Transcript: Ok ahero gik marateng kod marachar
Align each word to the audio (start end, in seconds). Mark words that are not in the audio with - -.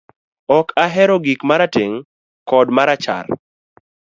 Ok 0.59 0.67
ahero 0.85 1.15
gik 1.25 1.41
marateng 1.49 1.93
kod 2.49 2.67
marachar 2.75 3.25